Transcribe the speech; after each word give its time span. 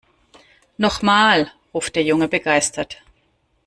Noch 0.77 1.03
mal!, 1.03 1.51
ruft 1.75 1.95
der 1.95 2.01
Junge 2.01 2.27
begeistert. 2.27 3.03